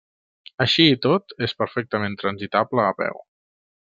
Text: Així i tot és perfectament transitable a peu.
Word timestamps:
Així 0.63 0.85
i 0.93 0.97
tot 1.03 1.35
és 1.49 1.53
perfectament 1.61 2.15
transitable 2.25 2.87
a 2.89 2.99
peu. 3.03 3.21